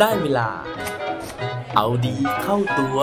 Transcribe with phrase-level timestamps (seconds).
[0.00, 0.48] ได้เวลา
[1.74, 2.98] เอาดีเข้าตัว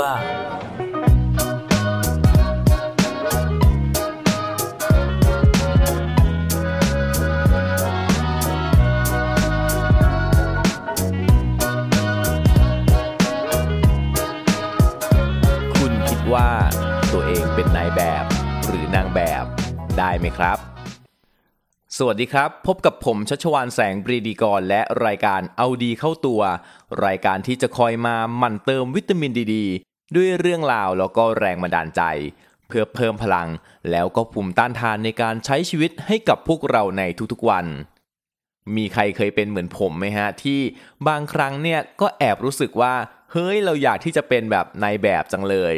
[15.75, 16.49] คุณคิดว่า
[17.13, 18.25] ตัวเองเป็นนายแบบ
[18.67, 19.45] หรือนางแบบ
[19.97, 20.66] ได้ไหมครับ
[21.99, 26.41] สวัสดีครับ พบกับผมชัชวานแสงปรีดีกรและรายการเอาดีเข้าตัว
[27.05, 29.55] รายการที่จะคอยมาหมั่นเติมวิตามินดีด
[30.15, 32.01] ด้วยเรื่องราวแล้วก็แรงบันดาลใจ
[32.67, 33.49] เพื่อเพิ่มพลัง
[33.91, 37.65] แล้วก็ภูมิต้านทานในการใช้ชีวิตให้กับพวกเราในทุกๆวัน
[38.75, 40.59] มีใครเคยเป็นเหมือนผมไหมฮะ ที่
[41.07, 42.93] บางครั้งเนี่ยก็แอบรู้สึกว่า
[43.31, 45.75] เฮ้ยเราอยากที่จะเป็นแบบนายแบบจังเลย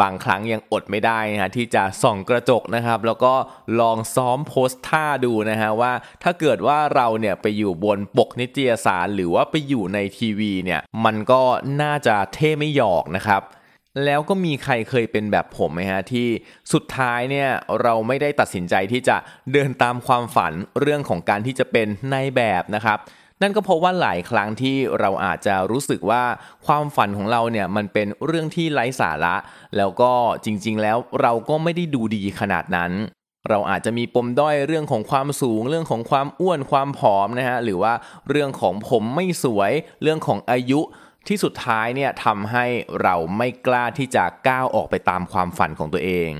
[0.00, 3.34] บางครั้งยังอดไม่ได้นะฮะที่จะส่องกระจกนะครับ แล้วก็
[3.80, 11.42] ลองซ้อมโพสท่าดูนะฮะว่าถ้าเกิดว่าเราเนี่ยไปอยู่บนปกนิตยสารหรือว่าไปอยู่ในทีวีเนี่ยมันก็
[11.82, 13.42] น่าจะเท่ไม่หยอกนะครับ
[14.04, 16.28] แล้วก็มีใครเคยเป็นแบบผมไหมฮะที่
[16.72, 17.48] สุดท้ายเนี่ย
[17.82, 19.16] เราไม่ได้ตัดสินใจที่จะ
[19.52, 22.98] เดินตามความฝันเรื่องของการที่จะเป็นนายแบบนะครับ
[23.42, 26.22] นั่นก็เพราะว่าหลายครั้งที่เราอาจจะรู้สึกว่า
[26.66, 29.36] ความฝันของเราเนี่ยมันเป็นเรื่องที่ไร้สาระ
[29.76, 30.12] แล้วก็
[30.44, 32.92] จริง ๆ แล้วเราก็ไม่ได้ดูดีขนาดนั้น
[33.48, 37.92] เราอาจจะมีปมด้อยเรื่องของความสูง เรื่องของความอ้วนความผอมนะฮะหรือว่า
[38.30, 40.80] เรื่องของผมไม่สวย เรื่องของอายุ
[41.28, 42.66] ที่สุดท้ายเนี่ยทำให้
[43.02, 46.32] เราไม่กล้าที่จะก้าวออกไปตามความฝันของตัวเอง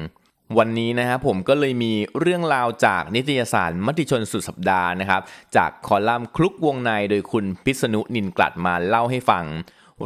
[0.58, 5.22] วันนี้นะครับผมก็เลยมีเรื่องราวจากนิตยสารมติชนสุดสัปดาห์นะครับ
[5.56, 9.44] จากคอลัมน์คลุกวงในโดยคุณพิษณุนินกลัดมาเล่าให้ฟัง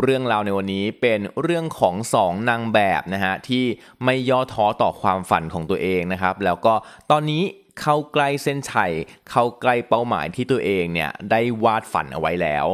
[0.02, 3.64] เรื่องราวในวันนี้เป็นเรื่องของสองนางแบบนะฮะที่
[4.04, 6.74] ไม่ย่อท้อต่อความฝันของตัวเองนะครับ แล้วก็
[7.10, 7.42] ตอนนี้
[7.80, 8.92] เข้าใกล้เส้นชัย
[9.30, 12.66] เข้าใกล้เป้าหมายที่ตัวเองเนี่ยได้วาดฝันเอาไว้แล้ว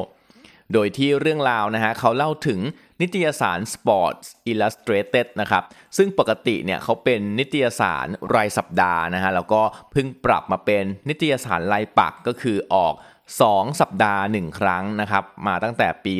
[0.72, 2.60] โดยที่เรื่องราวนะฮะเขาเล่าถึง
[3.00, 5.62] นิตยสาร Sports Illustrated นะครับ
[5.96, 12.94] ซึ่งปกติเนี่ยเขาเป็นนิตยสารรายสัปดาห์นะฮะ แล้วก็เพิ่งปรับมาเป็นนิตยสารรายปักก็คือออก
[13.38, 16.14] 2 สัปดาห์ 1 ครั้งนะครับ มาตั้งแต่ปี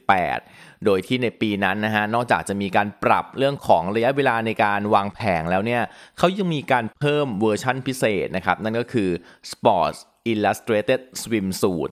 [0.00, 5.82] 2018 โดยที่ในปีนั้นนะฮะ นอกจากจะมีการปรับเรื่องของระยะเวลาในการวางแผงแล้วเนี่ย
[6.18, 9.10] เขายังมีการเพิ่มเวอร์ชั่นพิเศษนะครับ นั่นก็คือ
[9.50, 9.98] Sports
[10.32, 11.90] Illustrated Swimsuit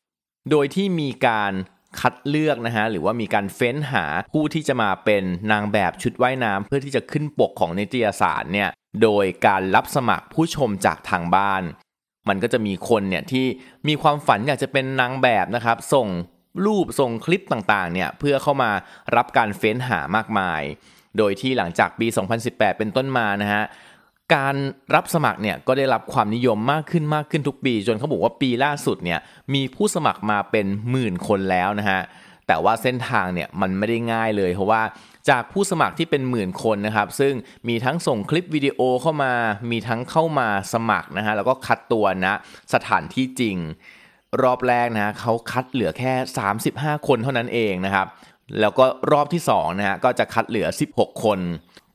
[0.50, 1.53] โดยที่มีการ
[2.00, 5.22] คัดเลือกนะฮะหรือว่ามีการเฟ้นหาผู้ที่จะมาเป็น
[5.53, 8.70] นางแบบชุดว่ายน้ำเพื่อที่จะขึ้นปกของนิตยสารเนี่ย
[9.03, 11.62] โดยการรับสมัครผู้ชมจากทางบ้าน
[12.28, 13.47] มันก็จะมีคนเนี่ยที่
[13.88, 16.08] มีความฝันอยากจะเป็นนางแบบนะครับ ส่ง
[16.66, 18.70] รูปส่งคลิปต่างๆเนี่ยเพื่อเข้ามา
[19.16, 20.62] รับการเฟ้นหามากมาย
[21.19, 22.06] โดยที่หลังจากปี
[22.42, 23.62] 2018 เป็นต้นมานะฮะ
[24.34, 24.55] การ
[24.94, 29.21] รับสมัครเนี่ยก็ได้รับความนิยมมากขึ้นมากขึ้นทุกปี จนเขาบอกว่าปีล่าสุดเนี่ย
[29.55, 32.00] มีผู้สมัครมาเป็นหมื่นคนแล้วนะฮะ
[32.47, 34.83] แต่ว่าเส้นทางเนี่ยมันไม่ได้ง่ายเลยเพราะว่า
[35.31, 37.34] จากผู้สมัครที่เป็นหมื่นคนนะครับซึ่ง
[37.69, 39.33] มีทั้งส่งคลิปวิดีโอเข้ามา
[39.71, 42.38] มีทั้งเข้ามาสมัครนะฮะแล้วก็คัดตัวนะ
[42.75, 43.56] สถานที่จริง
[44.43, 46.12] รอบแรกนะเขาคัดเหลือแค่
[46.61, 48.06] 35 คนเท่านั้นเองนะครับ
[48.61, 51.38] แล้วก็รอบที่2นะฮะก็จะคัดเหลือ 16 คน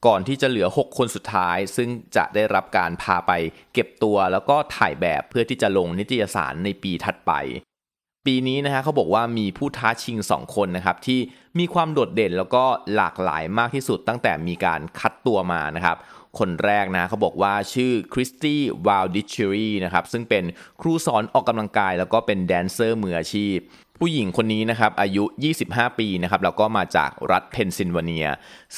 [0.06, 3.32] ก่อนที่จะเหลือ 6 คนสุดท้าย ซึ่งจะได้รับการพาไป
[3.74, 7.34] เก็บตัวแล้วก็ถ่ายแบบเพื่อที่จะลงนิตยสารในปีถัดไป
[8.26, 11.20] ปีนี้นะฮะเขาบอกว่ามีผู้ท้าชิง 2 คนนะครับที่
[11.60, 12.64] มีความโดดเด่นแล้วก็
[12.96, 15.98] หลากหลายมากที่สุดตั้งแต่มีการคัดตัวมานะครับ
[16.40, 20.44] คนแรกนะเขาบอกว่าชื่อ Christie Valdiserri นะครับซึ่งเป็น
[20.82, 23.58] ครูสอนออกกำลังกายแล้วก็เป็นแดนเซอร์มืออาชีพ
[24.06, 25.24] ผู้หญิงคนนี้นะครับอายุ
[25.62, 28.28] 25 ปีนะครับแล้วก็มาจากรัฐเพนซิลเวเนีย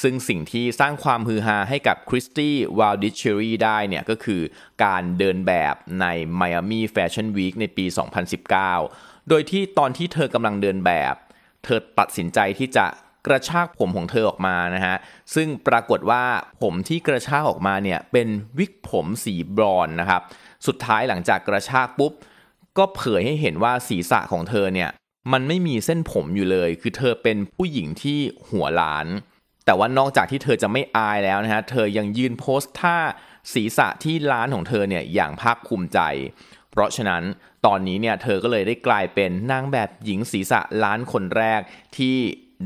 [0.02, 4.42] ซึ่งสิ่งที่สร้างความฮือฮาให้กับ Christie Valdiserri ได้เนี่ยก็คือ
[4.84, 6.06] การเดินแบบใน
[6.40, 7.84] Miami Fashion Week ในปี
[8.56, 11.14] 2019 โดยที่ตอนที่เธอกำลังเดินแบบ
[11.64, 12.86] เธอตัดสินใจที่จะ
[13.26, 14.96] กระชากผมของเธอออกมานะฮะ
[15.34, 16.24] ซึ่งปรากฏว่า
[16.62, 18.28] ผมที่กระชากออกมาเนี่ยเป็น
[18.58, 20.22] วิกผมสีบรอนซ์นะครับ
[20.66, 22.12] สุดท้ายหลังจากกระชากปุ๊บ
[22.78, 24.90] ก็เผยให้เห็นว่าศีรษะของเธอเนี่ย
[25.32, 28.18] มันไม่มีเส้นผมอยู่เลย คือเธอเป็นผู้หญิงที่
[28.50, 29.06] หัวล้าน
[29.64, 32.98] แต่ว่านอกจากที่เธอจะไม่อายแล้วนะฮะ เธอยังยืนโพสท่า
[33.52, 36.00] ศีรษะที่ล้านของเธอเนี่ยอย่างภาคภูมิใจ
[36.70, 37.22] เพราะฉะนั้น
[37.66, 41.60] ตอนนี้เนี่ยเธอก็เลยได้กลายเป็นนางแบบหญิงศีรษะล้านคนแรก
[41.96, 42.16] ที่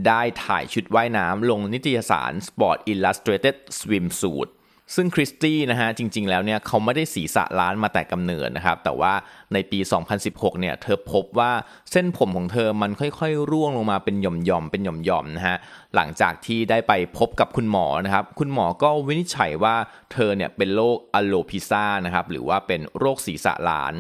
[0.07, 4.49] ได้ถ่ายชุดว่ายน้ำลงนิตยสาร Sport Illustrated Swimsuit
[4.95, 9.13] ซึ่งคริสตี้นะฮะจริง ๆ แล้วเนี่ยเขาไม่ได้ศีรษะล้านมาแต่กำเนิดนะครับ แต่ว่า
[9.53, 9.79] ในปี
[10.21, 11.53] 2016 เนี่ยเธอพบว่า
[11.91, 15.57] เส้นผมของเธอมันค่อยๆ ร่วงลงมาเป็นหย่อมๆเป็นหย่อมๆนะฮะ
[15.95, 19.75] หลังจากที่ได้ไปพบกับคุณหมอนะครับ คุณหมอก็วินิจฉัยว่า
[20.13, 23.95] เธอเนี่ยเป็นโรคอะโลพิซานะครับหรือว่าเป็นโรคศีรษะล้าน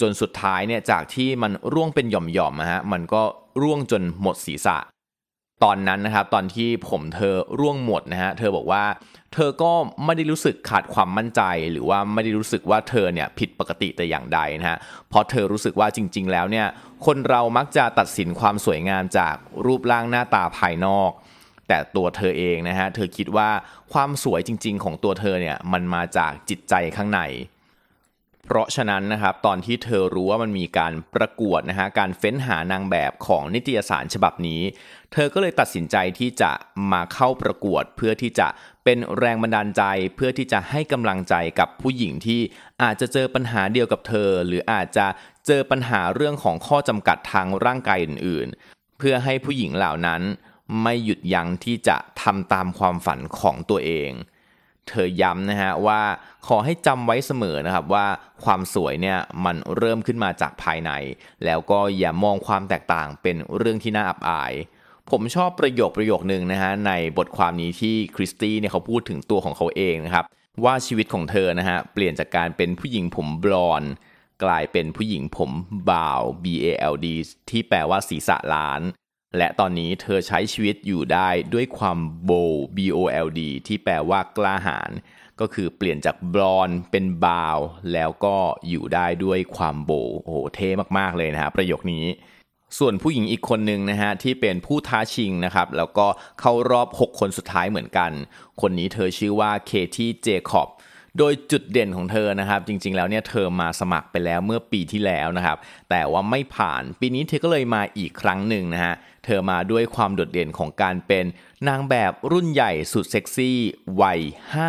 [0.00, 3.22] จนสุดท้ายเนี่ยจากที่มันร่วงเป็นหย่อมๆนะฮะมันก็
[3.62, 4.78] ร่วงจนหมดศีรษะ
[5.64, 8.84] ตอนนั้นนะครับตอนที่ผมเธอร่วงหมดนะฮะเธอบอกว่า
[9.34, 9.72] เธอก็
[10.04, 11.42] ไม่ได้รู้สึกขาดความมั่นใจ
[11.72, 16.66] หรือว่าไม่ได้รู้สึกว่าเธอเนี่ยผิดปกติแต่อย่างใดนะฮะเพราะเธอรู้สึกว่าจริง ๆ แล้วเนี่ย
[17.06, 19.34] คนเรามักจะตัดสินความสวยงามจาก
[19.66, 21.10] รูปร่างหน้าตาภายนอก
[21.68, 23.48] แต่ตัวเธอเองนะฮะเธอคิดว่า
[23.92, 27.20] ความสวยจริง ๆ ของตัวเธอเนี่ยมันมาจากจิตใจข้างใน
[28.46, 34.62] เพราะฉะนั้นนะครับตอนที่เธอรู้ว่ามันมีการประกวดนะฮะการเฟ้นหานางแบบของนิตยสารฉบับนี้
[35.12, 36.52] เธอก็เลยตัดสินใจที่จะ
[36.92, 38.48] มาเข้าประกวด เพื่อที่จะ
[38.84, 39.82] เป็นแรงบันดาลใจ
[40.16, 42.40] เพื่อที่จะให้กำลังใจกับผู้หญิงที่
[42.82, 45.06] อาจจะเจอปัญหาเดียวกับเธอ หรืออาจจะ
[45.46, 50.22] เจอปัญหาเรื่องของข้อจำกัดทางร่างกายอื่น ๆ เพื่อให้ผู้หญิงเหล่านั้น
[50.82, 54.10] ไม่หยุดยั้งที่จะทำตามความฝันของตัวเอง
[54.88, 56.00] เธอย้ำนะฮะว่า
[56.46, 58.06] ขอให้จำไว้เสมอนะครับว่า
[58.44, 60.90] ความสวยเนี่ยมันเริ่มขึ้นมาจากภายใน
[61.44, 64.52] แล้วก็อย่ามองความแตกต่างเป็นเรื่องที่น่าอับอาย
[65.10, 70.24] ผมชอบประโยคประโยคนึงนะฮะในบทความนี้ที่คริสตี้เนี่ยเขาพูดถึงตัวของเขาเองนะครับ
[70.64, 73.82] ว่าชีวิตของเธอนะฮะเปลี่ยนจากการเป็นผู้หญิงผมบลอน
[74.44, 75.50] กลายเป็นผู้หญิงผม
[75.90, 77.06] บาว B A L D
[77.50, 78.80] ที่แปลว่าศีรษะล้าน
[79.36, 82.30] และตอนนี้เธอใช้ชีวิตอยู่ได้ด้วยความโบ
[82.76, 84.90] B O L D ที่แปลว่ากล้าหาญ
[85.40, 87.58] ก็คือเปลี่ยนจากบลอนเป็นบาว
[87.92, 88.36] แล้วก็
[88.68, 89.90] อยู่ได้ด้วยความโบ
[90.22, 90.68] โอ้โหเท่
[90.98, 92.04] มากๆเลยนะฮะประโยคนี้
[92.78, 96.06] ส่วนผู้หญิงอีกคนหนึ่งนะฮะที่เป็นผู้ท้าชิงนะครับแล้วก็
[96.40, 98.10] เข้ารอบ 6 คนสุดท้ายเหมือนกัน
[98.60, 100.68] คนนี้เธอชื่อว่าเคที่เจคอบ
[101.18, 105.58] โดยจุดเด่นของเธอนะครับ จริงๆแล้วเนี่ยเธอมาสมัครไปแล้วเมื่อปีที่แล้วนะครับ
[105.90, 108.94] แต่ว่าไม่ผ่านปีนี้เธอก็เลยมาอีกครั้งหนึ่งนะฮะ
[109.26, 111.24] เธอมาด้วยความโดดเด่นของการเป็น
[111.68, 113.58] นางแบบรุ่นใหญ่สุดเซ็กซี่
[114.00, 114.20] วัย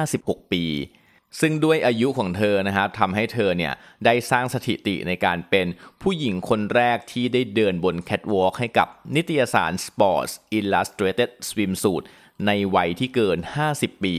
[0.01, 0.65] 56 ปี
[1.39, 3.73] ซึ่งด้วยอายุของเธอนะครับทำให้เธอเนี่ย
[4.05, 5.67] ได้สร้างสถิติในการเป็น
[6.01, 12.03] ผู้หญิงคนแรกที่ได้เดินบนแคทวอล์กให้กับนิตยสาร Sports Illustrated Swimsuit
[12.45, 13.37] ในวัยที่เกิน
[13.71, 14.15] 50 ปี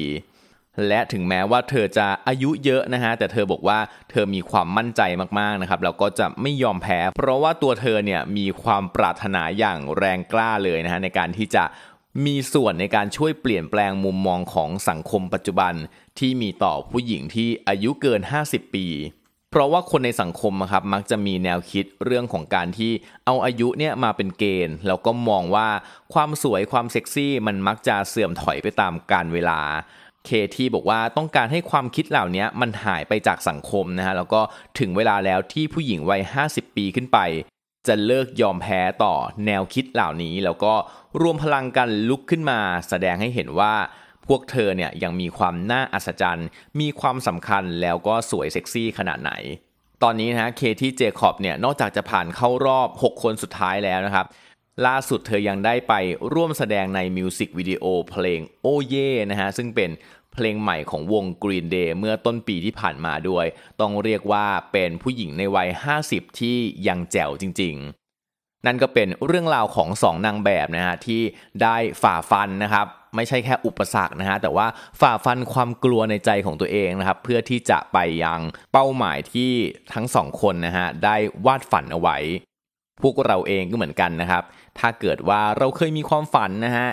[0.86, 3.78] และถึงแม้ว่าเธอจะอายุเยอะนะฮะแต่เธอบอกว่า
[4.10, 5.02] เธอมีความมั่นใจ
[5.38, 11.64] มากๆนะครับแล้วก็จะไม่ยอมแพ้ เพราะว่าตัวเธอเนี่ยมีความปรารถนาอย่างแรงกล้าเลยนะฮะในการที่จะ
[12.26, 15.74] มีส่วนในการช่วยเปลี่ยนแปลงมุมมองของสังคมปัจจุบัน
[16.18, 18.86] ที่มีต่อผู้หญิงที่อายุเกิน 50 ปี
[19.50, 22.92] เพราะว่าคนในสังคมครับมักจะมีแนวคิดเรื่องของการที่
[23.26, 25.68] เอาอายุเนี่ยมาเป็นเกณฑ์แล้วก็มองว่า
[26.14, 29.60] ความสวยความเซ็กซี่มันมักจะเสื่อมถอยไปตามกาลเวลา
[30.26, 34.40] เคที่บอกว่าต้องการให้ความคิดเหล่านี้มันหายไปจากสังคมนะฮะแล้วก็
[34.78, 37.18] ถึงเวลาแล้วที่ผู้หญิงวัย 50 ปีขึ้นไป
[37.88, 39.14] จะเลิกยอมแพ้ต่อ
[39.46, 40.74] แนวคิดเหล่านี้ แล้วก็
[41.20, 43.74] รวมพลังกันลุกขึ้นมาแสดงให้เห็นว่า
[44.26, 46.48] พวกเธอเนี่ยยังมีความน่าอัศจรรย์
[46.80, 49.32] มีความสำคัญแล้วก็สวยเซ็กซี่ขนาดไหน
[50.02, 54.26] ตอนนี้นะฮะเคที่เจคอบเนี่ยนอกจากจะผ่านเข้ารอบ 6 คนสุดท้ายแล้วนะครับ
[54.86, 55.94] ล่าสุดเธอยังได้ไป
[56.32, 59.90] ร่วมแสดงในมิวสิกวิดีโอเพลงโอเย่นะฮะซึ่งเป็น
[60.32, 63.46] เพลงใหม่ของวง Green Day เมื่อต้นปีที่ผ่านมาด้วย
[63.80, 65.68] ต้องเรียกว่าเป็นผู้หญิงในวัย
[66.04, 66.56] 50 ที่
[66.88, 71.22] ยังแจ๋วจริง ๆ นั่นก็เป็นเรื่องราวของสองนางแบบนะฮะที่
[71.62, 72.86] ได้ฝ่าฟันนะครับ
[73.16, 74.66] ไม่ใช่แค่อุปสรรคนะฮะแต่ว่า
[75.00, 78.40] ฝ่าฟันความกลัวในใจของตัวเองนะครับเพื่อที่จะไปยัง
[78.72, 79.52] เป้าหมายที่
[79.94, 81.16] ทั้งสองคนนะฮะได้
[81.46, 82.18] วาดฝันเอาไว้
[83.02, 84.42] พวกเราเองก็เหมือนกันนะครับ
[84.78, 86.88] ถ้าเกิดว่าเราเคยมีความฝันนะฮะ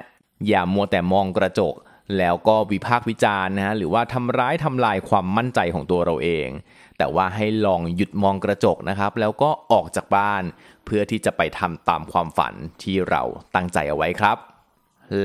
[0.48, 1.75] อย่ามัวแต่มองกระจก
[2.18, 6.50] แล้วก็วิพากษ์วิจารณ์นะฮะหรือว่าทำร้ายทำลายความมั่นใจของตัวเราเอง
[6.98, 10.44] แต่ว่าให้ลองหยุดมองกระจกนะครับ แล้วก็ออกจากบ้าน
[10.86, 13.22] เพื่อที่จะไปทำตามความฝันที่เรา
[13.56, 14.38] ตั้งใจเอาไว้ครับ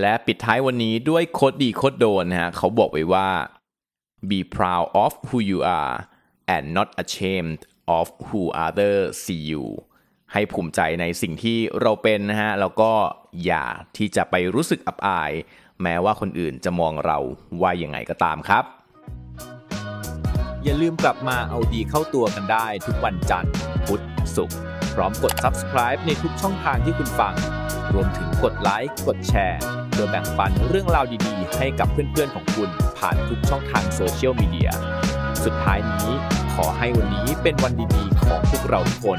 [0.00, 3.28] และปิดท้ายวันนี้ด้วยโคดดีโคดโดนนะฮะเขาบอกไว้ว่า
[4.30, 5.96] be proud of who you are
[6.54, 7.60] and not ashamed
[7.98, 9.64] of who others see you
[10.32, 12.92] ให้ภูมิใจในสิ่งที่เราเป็นนะฮะแล้วก็
[13.44, 13.64] อย่า
[13.96, 15.32] ที่จะไปรู้สึกอับอาย
[15.82, 17.18] แม้ว่าคนอื่นจะมองเรา
[17.62, 18.64] ว่ายังไงก็ตามครับ
[20.64, 23.52] อย่าลืมกลับมาเอาดีเข้าตัวกันได้ทุกวันจันทร์
[23.86, 24.02] พุธ
[24.36, 24.58] ศุกร์
[24.94, 27.34] พร้อมกด subscribe ในทุกช่องทางที่คุณฟัง
[27.94, 29.60] รวมถึงกดไลค์กดแชร์
[29.90, 32.68] เพื่อแบ่งปันเรื่องราวดีๆ ให้กับเพื่อนๆของคุณ
[32.98, 34.70] ผ่านทุกช่องทางโซเชียลมีเดีย
[35.44, 36.10] สุดท้ายนี้
[36.54, 39.08] ขอให้วันนี้เป็นวันดีๆของพวกเราทุกค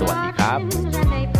[0.00, 1.39] สวัสดีครับ